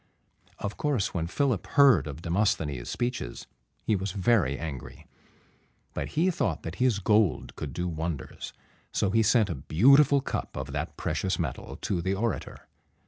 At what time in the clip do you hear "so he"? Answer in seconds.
8.91-9.21